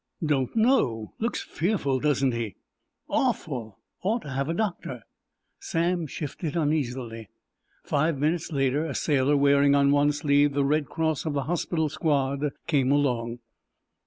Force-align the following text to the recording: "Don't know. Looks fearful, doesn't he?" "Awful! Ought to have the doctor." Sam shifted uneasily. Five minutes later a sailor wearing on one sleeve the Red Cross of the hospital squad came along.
"Don't 0.25 0.55
know. 0.55 1.13
Looks 1.19 1.43
fearful, 1.43 1.99
doesn't 1.99 2.31
he?" 2.31 2.55
"Awful! 3.07 3.77
Ought 4.01 4.23
to 4.23 4.31
have 4.31 4.47
the 4.47 4.53
doctor." 4.55 5.03
Sam 5.59 6.07
shifted 6.07 6.55
uneasily. 6.55 7.29
Five 7.83 8.17
minutes 8.17 8.51
later 8.51 8.83
a 8.83 8.95
sailor 8.95 9.37
wearing 9.37 9.75
on 9.75 9.91
one 9.91 10.11
sleeve 10.11 10.53
the 10.53 10.65
Red 10.65 10.87
Cross 10.87 11.25
of 11.27 11.33
the 11.33 11.43
hospital 11.43 11.87
squad 11.87 12.49
came 12.65 12.91
along. 12.91 13.41